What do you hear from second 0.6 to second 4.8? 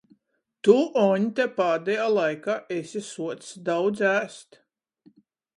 Tu, Oņte, pādejā laikā esi suocs daudz ēst!